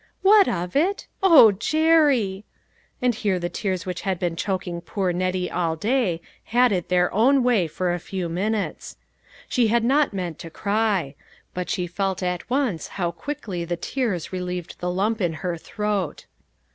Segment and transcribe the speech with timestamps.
[0.23, 1.05] "What of it?
[1.21, 2.43] O Jerry!"
[3.03, 7.13] and here the tears which had been choking poor Nettie all day had it their
[7.13, 8.97] own way for a few minutes.
[9.47, 11.13] She had not meant to cry;
[11.53, 16.25] but she felt at once how quickly the tears relieved the lump in her throat.